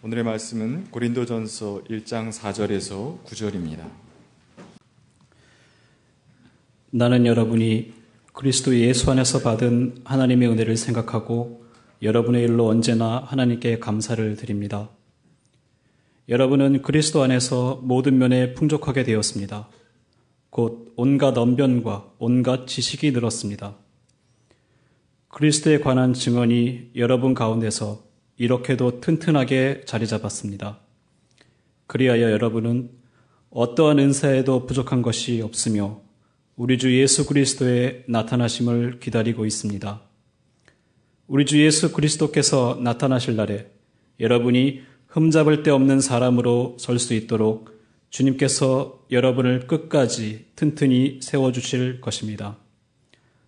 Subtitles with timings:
[0.00, 3.90] 오늘의 말씀은 고린도전서 1장 4절에서 9절입니다.
[6.90, 7.94] 나는 여러분이
[8.32, 11.64] 그리스도 예수 안에서 받은 하나님의 은혜를 생각하고
[12.00, 14.88] 여러분의 일로 언제나 하나님께 감사를 드립니다.
[16.28, 19.68] 여러분은 그리스도 안에서 모든 면에 풍족하게 되었습니다.
[20.50, 23.74] 곧 온갖 언변과 온갖 지식이 늘었습니다.
[25.26, 28.07] 그리스도에 관한 증언이 여러분 가운데서
[28.38, 30.78] 이렇게도 튼튼하게 자리 잡았습니다.
[31.86, 32.90] 그리하여 여러분은
[33.50, 36.00] 어떠한 은사에도 부족한 것이 없으며
[36.56, 40.02] 우리 주 예수 그리스도의 나타나심을 기다리고 있습니다.
[41.26, 43.70] 우리 주 예수 그리스도께서 나타나실 날에
[44.20, 47.78] 여러분이 흠잡을 데 없는 사람으로 설 수 있도록
[48.10, 52.56] 주님께서 여러분을 끝까지 튼튼히 세워주실 것입니다.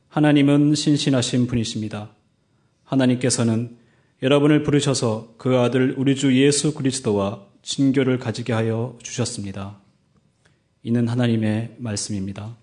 [0.09, 2.11] 하나님은 신신하신 분이십니다.
[2.85, 3.80] 하나님께서는
[4.23, 9.79] 여러분을 부르셔서 그 아들 우리 주 예수 그리스도와 친교를 가지게 하여 주셨습니다.
[10.83, 12.55] 이는 하나님의 말씀입니다.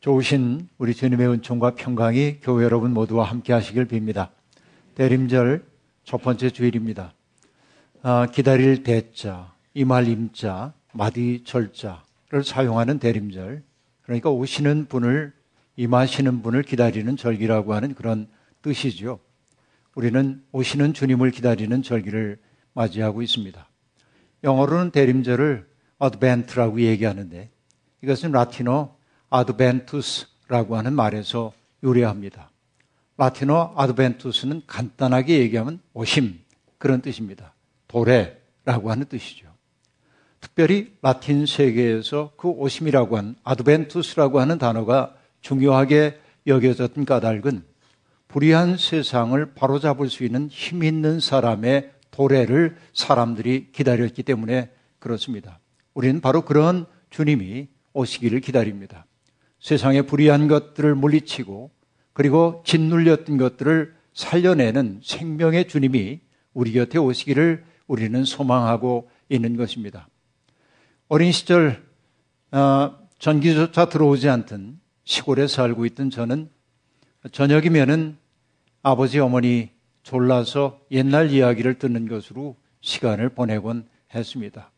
[0.00, 4.28] 좋으신 우리 주님의 은총과 평강이 교회 여러분 모두와 함께 하시길 빕니다.
[4.94, 5.64] 대림절
[6.04, 7.14] 첫 번째 주일입니다.
[8.02, 13.62] 아, 기다릴 대자, 이말 임자, 마디 절자를 사용하는 대림절.
[14.02, 15.32] 그러니까 오시는 분을
[15.76, 18.28] 임하시는 분을 기다리는 절기라고 하는 그런
[18.62, 19.20] 뜻이죠.
[19.94, 22.38] 우리는 오시는 주님을 기다리는 절기를
[22.72, 23.68] 맞이하고 있습니다.
[24.44, 25.66] 영어로는 대림절을
[25.98, 27.50] 어드벤트라고 얘기하는데
[28.02, 28.96] 이것은 라틴어
[29.30, 32.50] 아드벤투스라고 하는 말에서 유래합니다.
[33.16, 36.38] 라틴어 아드벤투스는 간단하게 얘기하면 오심
[36.78, 37.54] 그런 뜻입니다.
[37.88, 39.46] 도래라고 하는 뜻이죠.
[40.40, 45.15] 특별히 라틴 세계에서 그 오심이라고 한 아드벤투스라고 하는 단어가
[45.46, 47.62] 중요하게 여겨졌던 까닭은
[48.26, 55.60] 불의한 세상을 바로잡을 수 있는 힘 있는 사람의 도래를 사람들이 기다렸기 때문에 그렇습니다.
[55.94, 59.06] 우리는 바로 그런 주님이 오시기를 기다립니다.
[59.60, 61.70] 세상의 불의한 것들을 물리치고
[62.12, 66.22] 그리고 짓눌렸던 것들을 살려내는 생명의 주님이
[66.54, 70.08] 우리 곁에 오시기를 우리는 소망하고 있는 것입니다.
[71.06, 71.84] 어린 시절
[72.50, 76.50] 어, 전기조차 들어오지 않던 시골에 살고 있던 저는
[77.30, 78.18] 저녁이면은
[78.82, 79.70] 아버지 어머니
[80.02, 84.70] 졸라서 옛날 이야기를 듣는 것으로 시간을 보내곤 했습니다.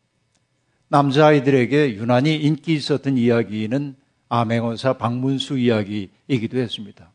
[0.88, 3.96] 남자아이들에게 유난히 인기 있었던 이야기는
[4.28, 7.10] 암행어사 박문수 이야기이기도 했습니다.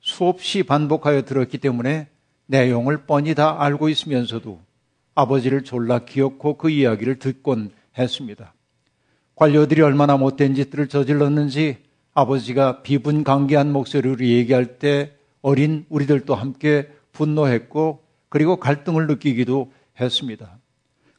[0.00, 2.08] 수없이 반복하여 들었기 때문에
[2.46, 4.60] 내용을 뻔히 다 알고 있으면서도
[5.14, 8.52] 아버지를 졸라 기억고 그 이야기를 듣곤 했습니다.
[9.36, 18.56] 관료들이 얼마나 못된 짓들을 저질렀는지 아버지가 비분강개한 목소리로 얘기할 때 어린 우리들도 함께 분노했고 그리고
[18.56, 20.58] 갈등을 느끼기도 했습니다.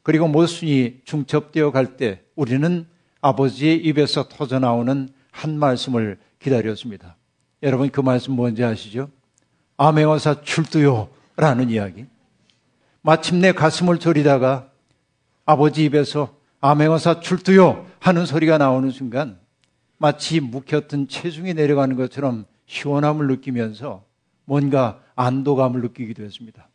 [0.02, 2.86] 그리고 모순이 중첩되어 갈 때 우리는
[3.22, 7.16] 아버지의 입에서 터져 나오는 한 말씀을 기다렸습니다.
[7.64, 9.10] 여러분 그 말씀 뭔지 아시죠?
[9.78, 12.06] 아메어사 출두요 라는 이야기.
[13.02, 14.70] 마침내 가슴을 졸이다가
[15.46, 19.40] 아버지 입에서 아메어사 출두요 하는 소리가 나오는 순간
[19.98, 24.04] 마치 묵혔던 체중이 내려가는 것처럼 시원함을 느끼면서
[24.46, 26.70] 뭔가 안도감을 느끼기도 했습니다.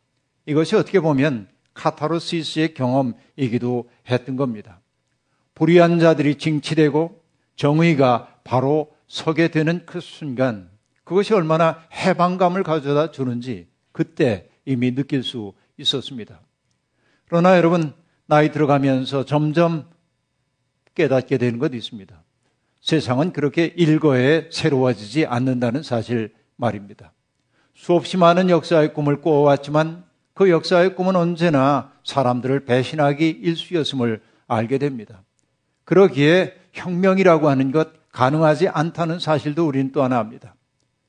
[0.47, 4.81] 이것이 어떻게 보면 카타로시스의 경험이기도 했던 겁니다.
[5.55, 7.23] 불의한 자들이 징치되고
[7.57, 10.71] 정의가 바로 서게 되는 그 순간
[11.05, 16.41] 그것이 얼마나 해방감을 가져다 주는지 그때 이미 느낄 수 있었습니다.
[17.27, 17.93] 그러나 여러분
[18.27, 19.89] 나이 들어가면서 점점
[20.95, 22.23] 깨닫게 되는 것이 있습니다.
[22.81, 27.13] 세상은 그렇게 일거에 새로워지지 않는다는 사실 말입니다.
[27.75, 35.23] 수없이 많은 역사의 꿈을 꾸어왔지만 그 역사의 꿈은 언제나 사람들을 배신하기 일쑤였음을 알게 됩니다.
[35.85, 40.55] 그러기에 혁명이라고 하는 것 가능하지 않다는 사실도 우리는 또 하나 압니다.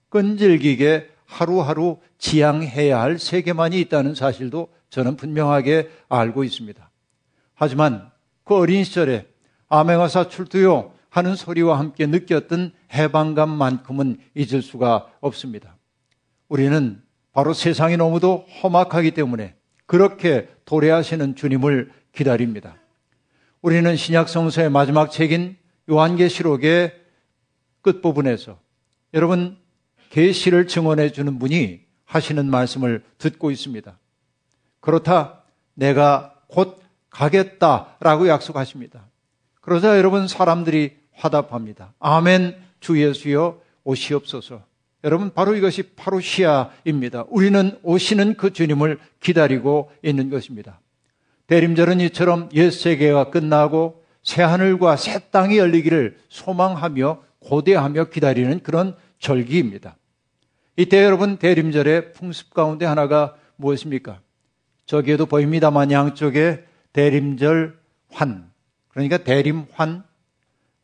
[0.10, 6.90] 끈질기게 하루하루 지향해야 할 세계만이 있다는 사실도 저는 분명하게 알고 있습니다.
[7.54, 8.10] 하지만
[8.44, 9.28] 그 어린 시절에
[9.68, 15.76] 아맹어사 출두요 하는 소리와 함께 느꼈던 해방감만큼은 잊을 수가 없습니다.
[16.48, 17.02] 우리는
[17.34, 22.76] 바로 세상이 너무도 험악하기 때문에 그렇게 도래하시는 주님을 기다립니다.
[23.62, 25.58] 우리는 신약 성서의 마지막 책인
[25.90, 26.94] 요한계시록의
[27.82, 28.60] 끝부분에서
[29.14, 29.58] 여러분
[30.12, 33.98] 계시를 증언해 주는 분이 하시는 말씀을 듣고 있습니다.
[34.80, 39.08] 그렇다 내가 곧 가겠다라고 약속하십니다.
[39.62, 41.94] 그러자 여러분 사람들이 화답합니다.
[42.00, 44.64] 아멘 주 예수여 오시옵소서.
[45.04, 47.26] 여러분, 바로 이것이 파루시아입니다.
[47.30, 50.82] 우리는 오시는 그 주님을 기다리고 있는 것입니다.
[51.48, 59.96] 대림절은 이처럼 옛 세계가 끝나고 새 하늘과 새 땅이 열리기를 소망하며 고대하며 기다리는 그런 절기입니다.
[60.76, 64.20] 이때 여러분 대림절의 풍습 가운데 하나가 무엇입니까?
[64.86, 67.80] 저기에도 보입니다만 양쪽에 대림절
[68.12, 68.52] 환,
[68.90, 70.04] 그러니까 대림환,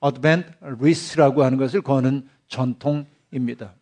[0.06, 3.74] Advent wreath라고 하는 것을 거는 전통입니다.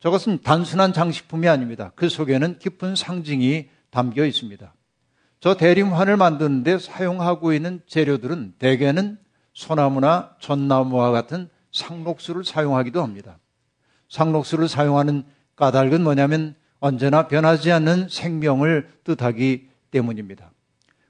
[0.00, 1.92] 저것은 단순한 장식품이 아닙니다.
[1.94, 4.74] 그 속에는 깊은 상징이 담겨 있습니다.
[5.38, 9.18] 저 대림환을 만드는데 사용하고 있는 재료들은 대개는
[9.52, 13.38] 소나무나 전나무와 같은 상록수를 사용하기도 합니다.
[14.08, 15.22] 상록수를 사용하는
[15.54, 20.50] 까닭은 뭐냐면 언제나 변하지 않는 생명을 뜻하기 때문입니다.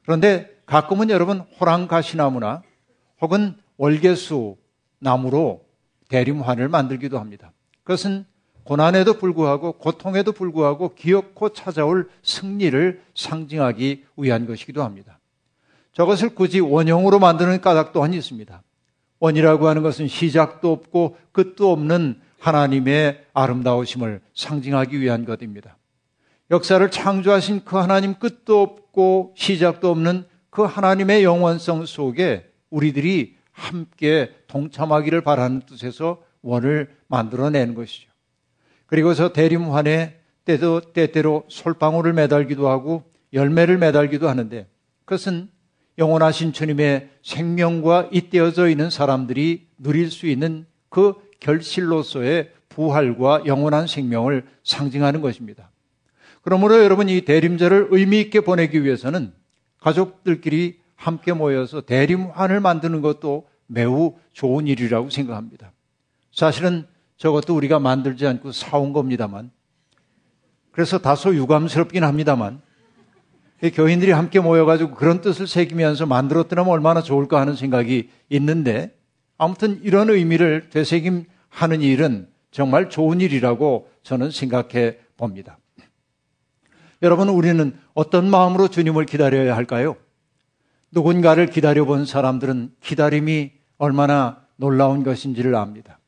[0.04, 2.62] 그런데 가끔은 여러분 호랑가시나무나
[3.22, 4.58] 혹은 월계수
[4.98, 5.64] 나무로
[6.10, 7.50] 대림환을 만들기도 합니다.
[7.82, 8.26] 그것은
[8.64, 15.18] 고난에도 불구하고 고통에도 불구하고 기어코 찾아올 승리를 상징하기 위한 것이기도 합니다.
[15.94, 18.62] 저것을 굳이 원형으로 만드는 까닭 또한 있습니다.
[19.18, 25.78] 원이라고 하는 것은 시작도 없고 끝도 없는 하나님의 아름다우심을 상징하기 위한 것입니다.
[26.50, 35.20] 역사를 창조하신 그 하나님 끝도 없고 시작도 없는 그 하나님의 영원성 속에 우리들이 함께 동참하기를
[35.20, 38.10] 바라는 뜻에서 원을 만들어내는 것이죠.
[38.86, 44.66] 그리고서 대림환에 때도 때때로 솔방울을 매달기도 하고 열매를 매달기도 하는데
[45.04, 45.48] 그것은
[45.98, 55.20] 영원하신 주님의 생명과 잇대어져 있는 사람들이 누릴 수 있는 그 결실로서의 부활과 영원한 생명을 상징하는
[55.20, 55.70] 것입니다.
[56.42, 59.32] 그러므로 여러분 이 대림절을 의미 있게 보내기 위해서는
[59.80, 65.72] 가족들끼리 함께 모여서 대림환을 만드는 것도 매우 좋은 일이라고 생각합니다.
[66.32, 66.86] 사실은
[67.16, 69.50] 저것도 우리가 만들지 않고 사온 겁니다만,
[70.72, 72.60] 그래서 다소 유감스럽긴 합니다만,
[73.74, 78.96] 교인들이 함께 모여가지고 그런 뜻을 새기면서 만들었더라면 얼마나 좋을까 하는 생각이 있는데,
[79.38, 85.58] 아무튼 이런 의미를 되새김하는 일은 정말 좋은 일이라고 저는 생각해 봅니다.
[87.02, 89.96] 여러분, 우리는 어떤 마음으로 주님을 기다려야 할까요?
[90.90, 95.98] 누군가를 기다려본 사람들은 기다림이 얼마나 놀라운 것인지를 압니다.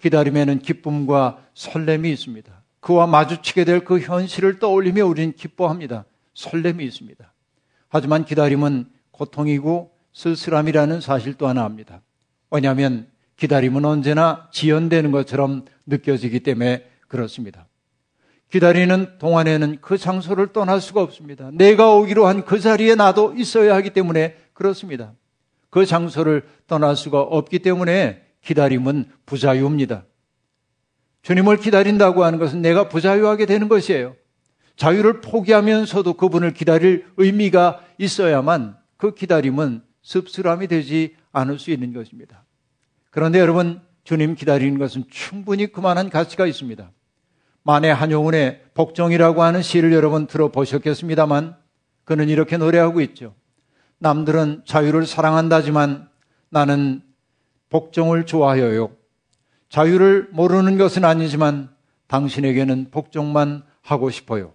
[0.00, 2.52] 기다림에는 기쁨과 설렘이 있습니다.
[2.80, 6.04] 그와 마주치게 될 그 현실을 떠올리며 우리는 기뻐합니다.
[6.34, 7.32] 설렘이 있습니다.
[7.88, 12.00] 하지만 기다림은 고통이고 쓸쓸함이라는 사실 또 하나 압니다.
[12.50, 17.66] 왜냐하면 기다림은 언제나 지연되는 것처럼 느껴지기 때문에 그렇습니다.
[18.50, 21.50] 기다리는 동안에는 그 장소를 떠날 수가 없습니다.
[21.52, 25.12] 내가 오기로 한 그 자리에 나도 있어야 하기 때문에 그렇습니다.
[25.76, 30.06] 그 장소를 떠날 수가 없기 때문에 기다림은 부자유입니다.
[31.20, 34.16] 주님을 기다린다고 하는 것은 내가 부자유하게 되는 것이에요.
[34.76, 42.46] 자유를 포기하면서도 그분을 기다릴 의미가 있어야만 그 기다림은 씁쓸함이 되지 않을 수 있는 것입니다.
[43.10, 46.90] 그런데 여러분, 주님 기다리는 것은 충분히 그만한 가치가 있습니다.
[47.64, 51.54] 만해 한용운의 복종이라고 하는 시를 여러분 들어보셨겠습니다만
[52.04, 53.34] 그는 이렇게 노래하고 있죠.
[53.98, 56.08] 남들은 자유를 사랑한다지만
[56.50, 57.02] 나는
[57.70, 58.90] 복종을 좋아해요.
[59.68, 61.70] 자유를 모르는 것은 아니지만
[62.06, 64.52] 당신에게는 복종만 하고 싶어요.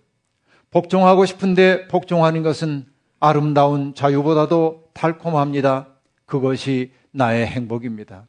[0.69, 2.85] 복종하고 싶은데 복종하는 것은
[3.19, 5.87] 아름다운 자유보다도 달콤합니다.
[6.25, 8.27] 그것이 나의 행복입니다.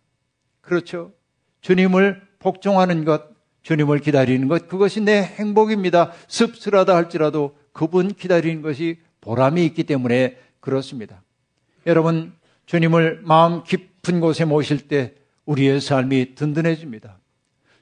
[0.61, 1.13] 그렇죠.
[1.61, 3.23] 주님을 복종하는 것,
[3.63, 6.11] 주님을 기다리는 것, 그것이 내 행복입니다.
[6.27, 11.23] 씁쓸하다 할지라도 그분 기다리는 것이 보람이 있기 때문에 그렇습니다.
[11.87, 12.33] 여러분,
[12.67, 15.15] 주님을 마음 깊은 곳에 모실 때
[15.45, 17.19] 우리의 삶이 든든해집니다.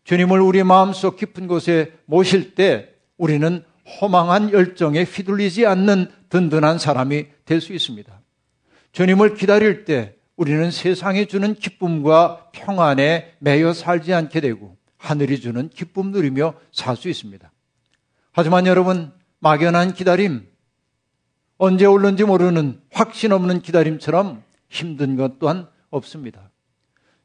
[0.04, 3.62] 주님을 우리 마음속 깊은 곳에 모실 때 우리는
[4.00, 8.20] 허망한 열정에 휘둘리지 않는 든든한 사람이 될 수 있습니다.
[8.92, 16.12] 주님을 기다릴 때 우리는 세상에 주는 기쁨과 평안에 매여 살지 않게 되고 하늘이 주는 기쁨
[16.12, 17.52] 누리며 살 수 있습니다.
[18.32, 20.49] 하지만 여러분, 막연한 기다림,
[21.62, 26.50] 언제 올는지 모르는 확신 없는 기다림처럼 힘든 것 또한 없습니다.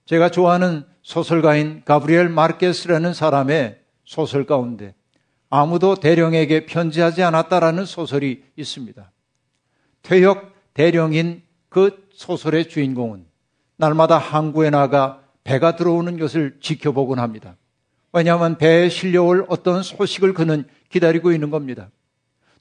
[0.03, 4.93] 제가 좋아하는 소설가인 가브리엘 마르케스라는 사람의 소설 가운데
[5.49, 9.09] 아무도 대령에게 편지하지 않았다라는 소설이 있습니다.
[10.01, 13.25] 퇴역 대령인 그 소설의 주인공은
[13.77, 17.55] 날마다 항구에 나가 배가 들어오는 것을 지켜보곤 합니다.
[18.11, 21.89] 왜냐하면 배에 실려올 어떤 소식을 그는 기다리고 있는 겁니다.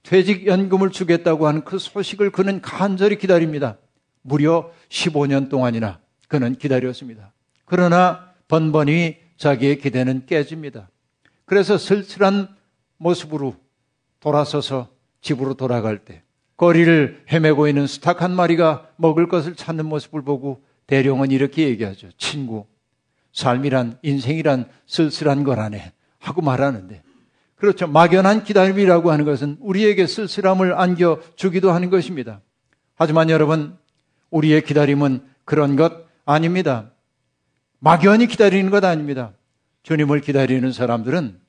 [0.05, 3.79] 퇴직연금을 주겠다고 하는 그 소식을 그는 간절히 기다립니다.
[4.23, 7.33] 무려 15년 동안이나 그는 기다렸습니다.
[7.65, 10.89] 그러나 번번이 자기의 기대는 깨집니다.
[11.47, 12.49] 그래서 쓸쓸한
[12.99, 13.57] 모습으로
[14.21, 14.89] 돌아서서
[15.21, 16.23] 집으로 돌아갈 때
[16.57, 22.11] 거리를 헤매고 있는 수탉 한 마리가 먹을 것을 찾는 모습을 보고 대령은 이렇게 얘기하죠.
[22.17, 22.67] 친구,
[23.33, 27.03] 삶이란 인생이란 쓸쓸한 거라네 하고 말하는데
[27.64, 27.87] 그렇죠.
[27.87, 32.42] 막연한 기다림이라고 하는 것은 우리에게 쓸쓸함을 안겨 주기도 하는 것입니다.
[32.94, 33.78] 하지만 여러분,
[34.30, 36.90] 우리의 기다림은 그런 것 아닙니다.
[37.78, 39.33] 막연히 기다리는 것 아닙니다.
[39.83, 41.40] 주님을 기다리는 사람들은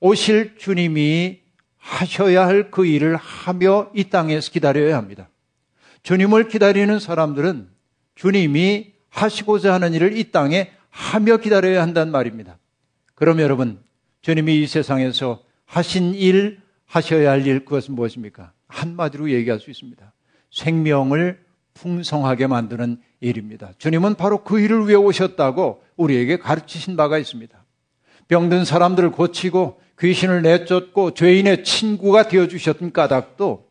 [0.00, 1.42] 오실 주님이
[1.76, 5.28] 하셔야 할 그 일을 하며 이 땅에서 기다려야 합니다.
[6.02, 7.68] 주님을 기다리는 사람들은
[8.16, 12.58] 주님이 하시고자 하는 일을 이 땅에 하며 기다려야 한단 말입니다.
[13.14, 13.78] 그럼 여러분,
[14.22, 18.52] 주님이 이 세상에서 하신 일, 하셔야 할 일, 그것은 무엇입니까?
[18.68, 20.12] 한마디로 얘기할 수 있습니다.
[20.50, 23.72] 생명을 풍성하게 만드는 일입니다.
[23.78, 27.64] 주님은 바로 그 일을 위해 오셨다고 우리에게 가르치신 바가 있습니다.
[28.28, 33.66] 병든 사람들을 고치고 귀신을 내쫓고 죄인의 친구가 되어주셨던 까닭도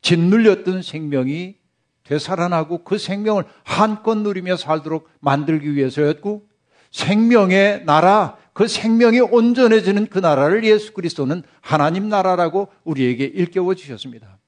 [0.00, 1.56] 짓눌렸던 생명이
[2.04, 6.46] 되살아나고 그 생명을 한껏 누리며 살도록 만들기 위해서였고
[6.90, 14.38] 생명의 나라, 그 생명이 온전해지는 그 나라를 예수 그리스도는 하나님 나라라고 우리에게 일깨워 주셨습니다.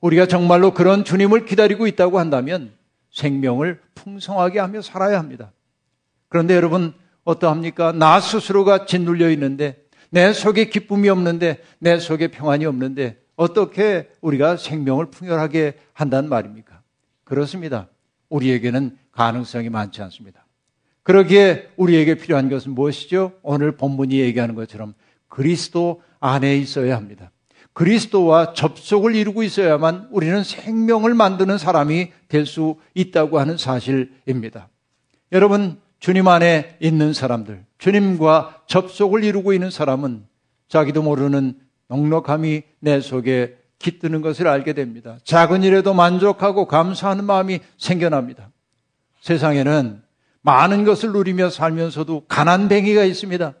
[0.00, 2.72] 우리가 정말로 그런 주님을 기다리고 있다고 한다면
[3.12, 5.52] 생명을 풍성하게 하며 살아야 합니다.
[6.28, 6.94] 그런데 여러분,
[7.24, 7.92] 어떠합니까?
[7.92, 15.10] 나 스스로가 짓눌려 있는데, 내 속에 기쁨이 없는데, 내 속에 평안이 없는데, 어떻게 우리가 생명을
[15.10, 16.80] 풍요하게 한단 말입니까?
[17.24, 17.88] 그렇습니다.
[18.30, 20.46] 우리에게는 가능성이 많지 않습니다.
[21.02, 23.32] 그러기에 우리에게 필요한 것은 무엇이죠?
[23.42, 24.94] 오늘 본문이 얘기하는 것처럼
[25.28, 27.30] 그리스도 안에 있어야 합니다.
[27.72, 34.68] 그리스도와 접속을 이루고 있어야만 우리는 생명을 만드는 사람이 될 수 있다고 하는 사실입니다.
[35.32, 40.26] 여러분, 주님 안에 있는 사람들, 주님과 접속을 이루고 있는 사람은
[40.68, 41.54] 자기도 모르는
[41.88, 45.18] 넉넉함이 내 속에 깃드는 것을 알게 됩니다.
[45.24, 48.50] 작은 일에도 만족하고 감사하는 마음이 생겨납니다.
[49.20, 50.01] 세상에는
[50.42, 53.54] 많은 것을 누리며 살면서도 가난뱅이가 있습니다.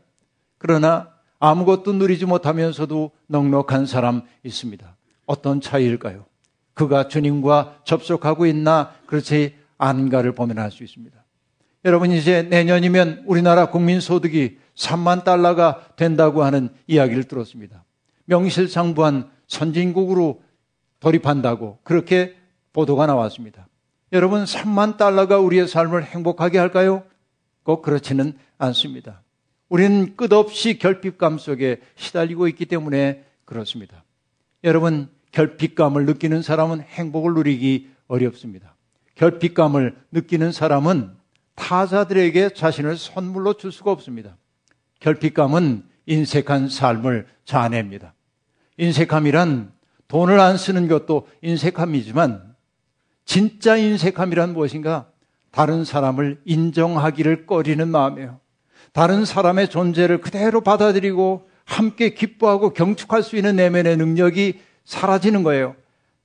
[0.58, 4.96] 그러나 아무것도 누리지 못하면서도 넉넉한 사람 있습니다.
[5.26, 6.26] 어떤 차이일까요?
[6.74, 11.22] 그가 주님과 접속하고 있나 그렇지 않은가를 보면 알 수 있습니다.
[11.84, 17.84] 여러분 이제 내년이면 우리나라 국민 소득이 3만 달러가 된다고 하는 이야기를 들었습니다.
[18.26, 20.42] 명실상부한 선진국으로
[21.00, 22.36] 돌입한다고 그렇게
[22.72, 23.66] 보도가 나왔습니다.
[24.12, 27.02] 여러분 3만 달러가 우리의 삶을 행복하게 할까요?
[27.62, 29.22] 꼭 그렇지는 않습니다.
[29.70, 34.04] 우리는 끝없이 결핍감 속에 시달리고 있기 때문에 그렇습니다.
[34.64, 38.76] 여러분, 결핍감을 느끼는 사람은 행복을 누리기 어렵습니다.
[39.14, 41.10] 결핍감을 느끼는 사람은
[41.54, 44.36] 타자들에게 자신을 선물로 줄 수가 없습니다.
[45.00, 48.12] 결핍감은 인색한 삶을 자아냅니다.
[48.76, 49.72] 인색함이란
[50.08, 52.51] 돈을 안 쓰는 것도 인색함이지만
[53.32, 55.06] 진짜 인색함이란 무엇인가?
[55.52, 58.38] 다른 사람을 인정하기를 꺼리는 마음이에요.
[58.92, 65.74] 다른 사람의 존재를 그대로 받아들이고 함께 기뻐하고 경축할 수 있는 내면의 능력이 사라지는 거예요.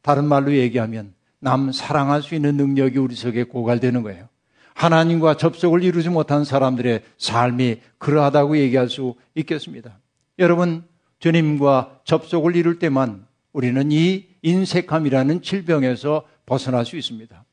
[0.01, 4.27] 다른 말로 얘기하면 남 사랑할 수 있는 능력이 우리 속에 고갈되는 거예요.
[4.73, 9.97] 하나님과 접속을 이루지 못한 사람들의 삶이 그러하다고 얘기할 수 있겠습니다.
[10.39, 10.83] 여러분,
[11.19, 17.45] 주님과 접속을 이룰 때만 우리는 이 인색함이라는 질병에서 벗어날 수 있습니다.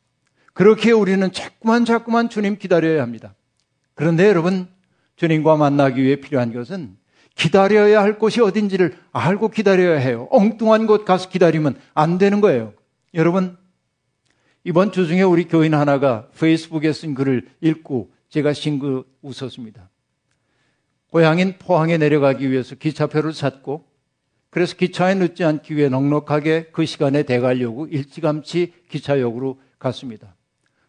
[0.54, 3.34] 그렇게 우리는 자꾸만 자꾸만 주님 기다려야 합니다.
[3.94, 4.68] 그런데 여러분,
[5.16, 6.96] 주님과 만나기 위해 필요한 것은
[7.34, 10.28] 기다려야 할 곳이 어딘지를 알고 기다려야 해요.
[10.30, 12.72] 엉뚱한 곳 가서 기다리면 안 되는 거예요.
[13.12, 13.58] 여러분,
[14.62, 19.90] 이번 주 중에 우리 교인 하나가 페이스북에 쓴 글을 읽고 제가 싱긋 웃었습니다.
[21.10, 23.84] 고향인 포항에 내려가기 위해서 기차표를 샀고
[24.54, 30.36] 그래서 기차에 늦지 않기 위해 넉넉하게 그 시간에 대가려고 일찌감치 기차역으로 갔습니다.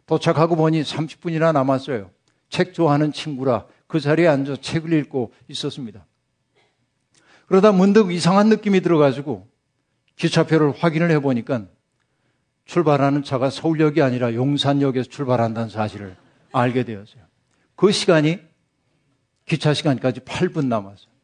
[0.05, 2.12] 도착하고 보니 30분이나 남았어요.
[2.50, 6.05] 책 좋아하는 친구라 그 자리에 앉아 책을 읽고 있었습니다.
[7.48, 9.48] 그러다 문득 이상한 느낌이 들어가지고
[10.15, 11.65] 기차표를 확인을 해보니까
[12.65, 16.15] 출발하는 차가 서울역이 아니라 용산역에서 출발한다는 사실을
[16.51, 17.24] 알게 되었어요.
[17.75, 18.41] 그 시간이
[19.45, 21.14] 기차 시간까지 8분 남았어요.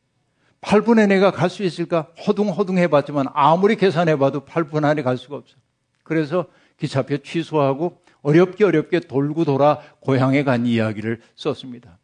[0.62, 2.08] 8분에 내가 갈 수 있을까?
[2.26, 5.58] 허둥허둥 해봤지만 아무리 계산해봐도 8분 안에 갈 수가 없어요.
[6.04, 6.46] 그래서
[6.78, 11.98] 기차표 취소하고 어렵게 어렵게 돌고 돌아 고향에 간 이야기를 썼습니다.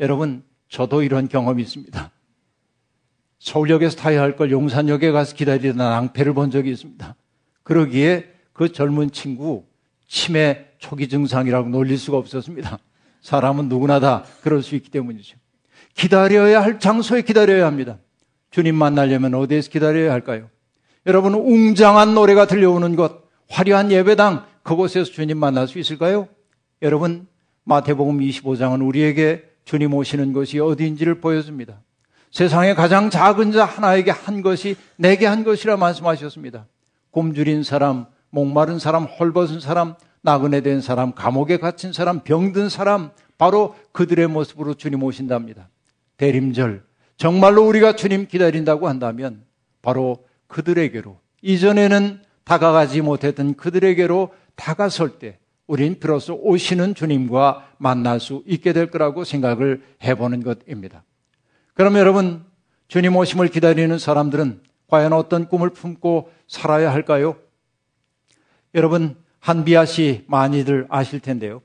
[0.00, 2.10] 여러분, 저도 이런 경험이 있습니다.
[3.38, 7.14] 서울역에서 타야 할 걸 용산역에 가서 기다리던 낭패를 본 적이 있습니다.
[7.62, 9.64] 그러기에 그 젊은 친구
[10.06, 12.78] 치매 초기 증상이라고 놀릴 수가 없었습니다.
[13.22, 15.36] 사람은 누구나 다 그럴 수 있기 때문이죠.
[15.94, 17.98] 기다려야 할 장소에 기다려야 합니다.
[18.50, 20.48] 주님 만나려면 어디에서 기다려야 할까요?
[21.06, 26.28] 여러분, 웅장한 노래가 들려오는 곳, 화려한 예배당, 그곳에서 주님 만날 수 있을까요?
[26.82, 27.26] 여러분,
[27.64, 31.80] 마태복음 25장은 우리에게 주님 오시는 곳이 어디인지를 보여줍니다.
[32.30, 36.66] 세상에 가장 작은 자 하나에게 한 것이 내게 한 것이라 말씀하셨습니다.
[37.10, 43.76] 곰줄인 사람, 목마른 사람, 헐벗은 사람, 나그네 된 사람, 감옥에 갇힌 사람, 병든 사람, 바로
[43.92, 45.68] 그들의 모습으로 주님 오신답니다.
[46.16, 46.84] 대림절,
[47.16, 49.44] 정말로 우리가 주님 기다린다고 한다면
[49.82, 58.72] 바로 그들에게로, 이전에는 다가가지 못했던 그들에게로 다가설 때 우린 비로소 오시는 주님과 만날 수 있게
[58.72, 61.04] 될 거라고 생각을 해보는 것입니다.
[61.72, 62.44] 그럼 여러분,
[62.88, 67.36] 주님 오심을 기다리는 사람들은 과연 어떤 꿈을 품고 살아야 할까요?
[68.74, 71.62] 여러분, 한비아 씨 많이들 아실 텐데요.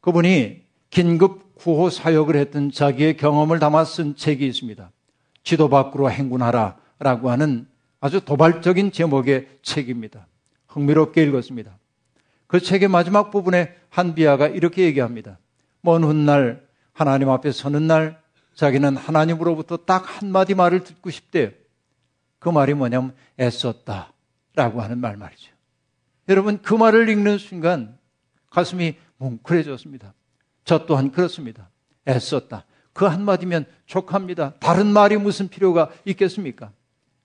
[0.00, 4.90] 그분이 긴급 구호 사역을 했던 자기의 경험을 담아 쓴 책이 있습니다.
[5.44, 7.68] 지도 밖으로 행군하라 라고 하는
[8.00, 10.26] 아주 도발적인 제목의 책입니다.
[10.66, 11.78] 흥미롭게 읽었습니다.
[12.48, 15.38] 그 책의 마지막 부분에 한비아가 이렇게 얘기합니다.
[15.82, 18.20] 먼 훗날 하나님 앞에 서는 날
[18.54, 21.50] 자기는 하나님으로부터 딱 한마디 말을 듣고 싶대요.
[22.40, 24.12] 그 말이 뭐냐면 애썼다
[24.56, 25.52] 라고 하는 말 말이죠.
[26.28, 27.96] 여러분 그 말을 읽는 순간
[28.50, 30.12] 가슴이 뭉클해졌습니다.
[30.64, 31.70] 저 또한 그렇습니다.
[32.06, 32.64] 애썼다.
[32.92, 34.54] 그 한마디면 족합니다.
[34.60, 36.72] 다른 말이 무슨 필요가 있겠습니까?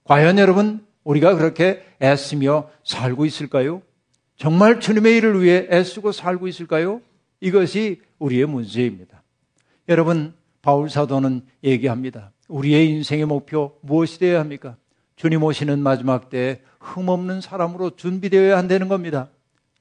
[0.03, 3.81] 과연 여러분 우리가 그렇게 애쓰며 살고 있을까요?
[4.35, 7.01] 정말 주님의 일을 위해 애쓰고 살고 있을까요?
[7.41, 9.23] 이것이 우리의 문제입니다.
[9.89, 12.31] 여러분, 바울 사도는 얘기합니다.
[12.47, 14.75] 우리의 인생의 목표 무엇이 되어야 합니까?
[15.15, 19.29] 주님 오시는 마지막 때에 흠없는 사람으로 준비되어야 한다는 겁니다.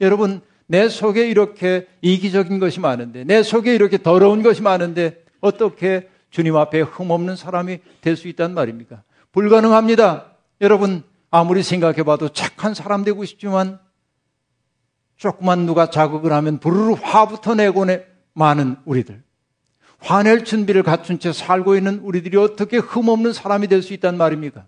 [0.00, 6.56] 여러분, 내 속에 이렇게 이기적인 것이 많은데, 내 속에 이렇게 더러운 것이 많은데, 어떻게 주님
[6.56, 9.02] 앞에 흠없는 사람이 될 수 있단 말입니까?
[9.32, 10.32] 불가능합니다.
[10.60, 13.78] 여러분, 아무리 생각해 봐도 착한 사람 되고 싶지만,
[15.16, 19.22] 조금만 누가 자극을 하면 부르르 화부터 내고 내 많은 우리들.
[19.98, 24.66] 화낼 준비를 갖춘 채 살고 있는 우리들이 어떻게 흠없는 사람이 될 수 있단 말입니까?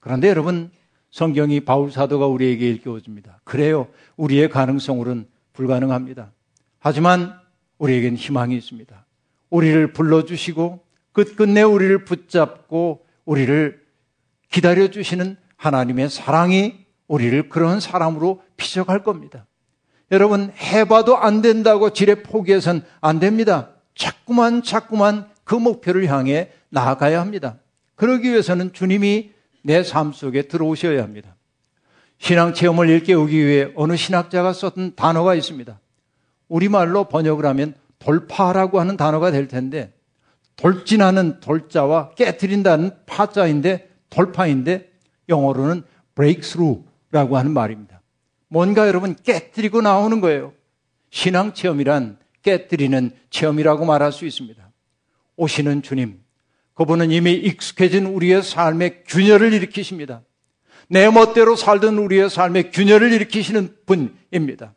[0.00, 0.70] 그런데 여러분,
[1.12, 3.40] 성경이 바울 사도가 우리에게 일깨워줍니다.
[3.44, 3.86] 그래요.
[4.16, 6.32] 우리의 가능성으로는 불가능합니다.
[6.78, 7.38] 하지만
[7.78, 9.04] 우리에겐 희망이 있습니다.
[9.50, 10.80] 우리를 불러주시고
[11.12, 13.82] 끝끝내 우리를 붙잡고 우리를
[14.50, 19.46] 기다려주시는 하나님의 사랑이 우리를 그런 사람으로 피적할 겁니다.
[20.10, 23.70] 여러분 해봐도 안 된다고 지레 포기해선 안 됩니다.
[23.94, 27.58] 자꾸만 자꾸만 그 목표를 향해 나아가야 합니다.
[27.96, 29.31] 그러기 위해서는 주님이
[29.62, 31.36] 내 삶 속에 들어오셔야 합니다.
[32.18, 35.80] 신앙 체험을 일깨우기 위해 어느 신학자가 썼던 단어가 있습니다.
[36.48, 39.92] 우리말로 번역을 하면 돌파라고 하는 단어가 될 텐데
[40.56, 44.92] 돌진하는 돌자와 깨뜨린다는 파자인데 돌파인데
[45.28, 45.82] 영어로는
[46.14, 48.02] breakthrough라고 하는 말입니다.
[48.48, 50.52] 뭔가 여러분 깨뜨리고 나오는 거예요.
[51.10, 54.62] 신앙 체험이란 깨뜨리는 체험이라고 말할 수 있습니다.
[55.36, 56.21] 오시는 주님,
[56.74, 60.22] 그분은 이미 익숙해진 우리의 삶의 균열을 일으키십니다.
[60.88, 64.74] 내 멋대로 살던 우리의 삶의 균열을 일으키시는 분입니다.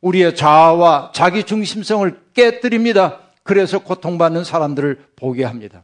[0.00, 3.20] 우리의 자아와 자기 중심성을 깨뜨립니다.
[3.42, 5.82] 그래서 고통받는 사람들을 보게 합니다.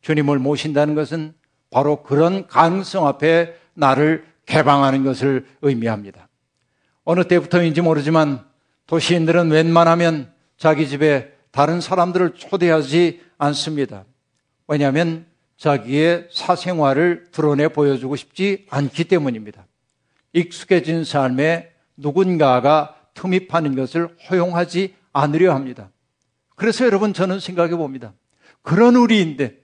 [0.00, 1.34] 주님을 모신다는 것은
[1.70, 6.28] 바로 그런 가능성 앞에 나를 개방하는 것을 의미합니다.
[7.04, 8.44] 어느 때부터인지 모르지만
[8.86, 14.04] 도시인들은 웬만하면 자기 집에 다른 사람들을 초대하지 않습니다.
[14.66, 19.66] 왜냐하면 자기의 사생활을 드러내 보여주고 싶지 않기 때문입니다.
[20.32, 25.90] 익숙해진 삶에 누군가가 틈입하는 것을 허용하지 않으려 합니다.
[26.56, 28.14] 그래서 여러분 저는 생각해 봅니다.
[28.62, 29.56] 그런 우리인데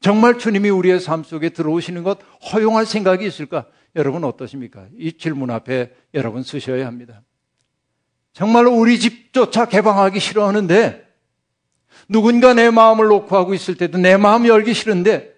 [0.00, 2.18] 정말 주님이 우리의 삶 속에 들어오시는 것
[2.52, 3.66] 허용할 생각이 있을까?
[3.96, 4.86] 여러분 어떠십니까?
[4.96, 7.22] 이 질문 앞에 여러분 쓰셔야 합니다.
[8.32, 11.09] 정말로 우리 집조차 개방하기 싫어하는데
[12.10, 15.32] 누군가 내 마음을 놓고 하고 있을 때도 내 마음 열기 싫은데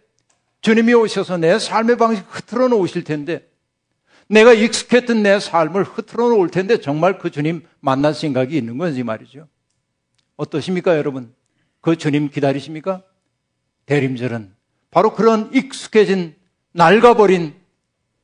[0.62, 3.46] 주님이 오셔서 내 삶의 방식 흐트러 놓으실 텐데
[4.26, 9.48] 내가 익숙했던 내 삶을 흐트러 놓을 텐데 정말 그 주님 만날 생각이 있는 건지 말이죠.
[10.36, 11.34] 어떠십니까, 여러분?
[11.82, 13.02] 그 주님 기다리십니까?
[13.84, 14.54] 대림절은
[14.90, 16.34] 바로 그런 익숙해진
[16.72, 17.54] 낡아버린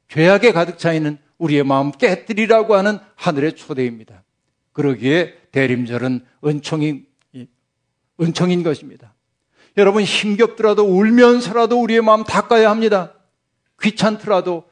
[0.09, 4.23] 죄악에 가득 차 있는 우리의 마음 깨뜨리라고 하는 하늘의 초대입니다.
[4.73, 7.05] 그러기에 대림절은 은총인,
[8.20, 9.14] 은총인 것입니다.
[9.76, 13.14] 여러분 힘겹더라도 울면서라도 우리의 마음 닦아야 합니다.
[13.81, 14.64] 귀찮더라도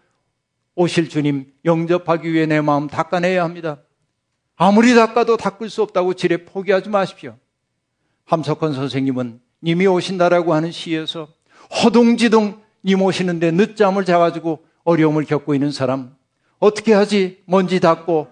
[0.74, 3.78] 오실 주님 영접하기 위해 내 마음 닦아내야 합니다.
[4.56, 7.37] 아무리 닦아도 닦을 수 없다고 지레 포기하지 마십시오.
[8.24, 11.28] 함석헌 선생님은 님이 오신다라고 하는 시에서
[11.82, 16.16] 허둥지둥 님 오시는데 늦잠을 자가지고 어려움을 겪고 있는 사람
[16.59, 17.42] 어떻게 하지?
[17.46, 18.28] 먼지 닦고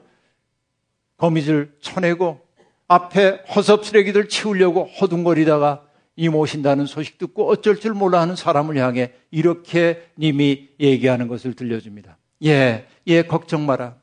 [1.16, 2.40] 거미줄 쳐내고
[2.88, 5.84] 앞에 허섭 쓰레기들 치우려고 허둥거리다가
[6.18, 12.16] 님 오신다는 소식 듣고 어쩔 줄 몰라 하는 사람을 향해 이렇게 님이 얘기하는 것을 들려줍니다.
[12.44, 13.96] 예, 예, 걱정 마라.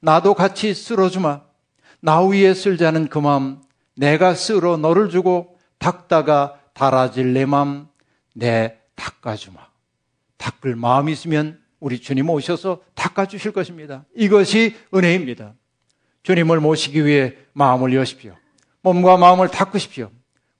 [0.00, 1.40] 나도 같이 쓸어주마.
[2.00, 3.60] 나 위에 쓸자는 그 마음,
[3.96, 7.88] 내가 쓸어 너를 주고 닦다가 달아질 내 마음,
[8.34, 9.58] 내 닦아주마.
[10.36, 14.04] 닦을 마음 있으면 우리 주님 오셔서 닦아주실 것입니다.
[14.14, 15.54] 이것이 은혜입니다.
[16.26, 18.34] 주님을 모시기 위해 마음을 여십시오.
[18.82, 20.10] 몸과 마음을 닦으십시오.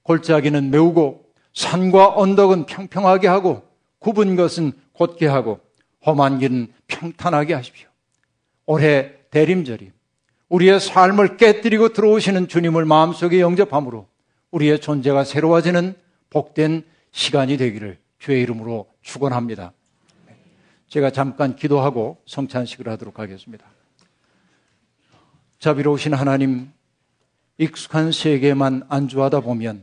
[0.04, 1.24] 골짜기는 메우고
[1.54, 3.64] 산과 언덕은 평평하게 하고
[3.98, 5.58] 굽은 것은 곧게 하고
[6.06, 7.88] 험한 길은 평탄하게 하십시오.
[8.64, 9.90] 올해 대림절이
[10.50, 14.06] 우리의 삶을 깨뜨리고 들어오시는 주님을 마음속에 영접함으로
[14.52, 15.96] 우리의 존재가 새로워지는
[16.30, 19.72] 복된 시간이 되기를 주의 이름으로 축원합니다.
[20.86, 23.66] 제가 잠깐 기도하고 성찬식을 하도록 하겠습니다.
[25.66, 26.70] 자비로우신 하나님,
[27.58, 29.82] 익숙한 세계만 안주하다 보면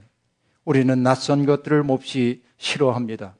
[0.63, 3.35] 우리는 낯선 것들을 몹시 싫어합니다.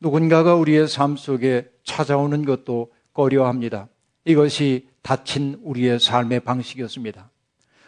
[0.00, 3.86] 누군가가 우리의 삶 속에 찾아오는 것도 꺼려합니다.
[4.24, 7.30] 이것이 다친 우리의 삶의 방식이었습니다.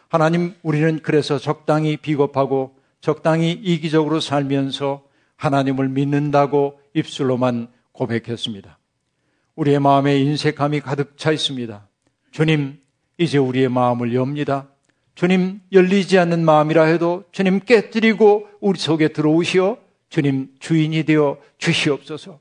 [0.09, 5.03] 하나님, 우리는 그래서 적당히 비겁하고 적당히 이기적으로 살면서
[5.35, 8.79] 하나님을 믿는다고 입술로만 고백했습니다.
[9.57, 11.89] 우리의 마음에 인색함이 가득 차 있습니다.
[12.31, 12.79] 주님,
[13.19, 14.69] 이제 우리의 마음을 엽니다.
[15.15, 19.79] 주님, 열리지 않는 마음이라 해도 주님 깨뜨리고 우리 속에 들어오시어
[20.09, 22.39] 주님 주인이 되어 주시옵소서.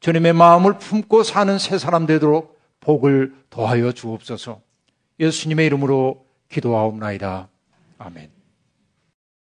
[0.00, 4.60] 주님의 마음을 품고 사는 새 사람 되도록 복을 더하여 주옵소서.
[5.18, 7.48] 예수님의 이름으로 기도하옵나이다.
[7.98, 8.39] 아멘.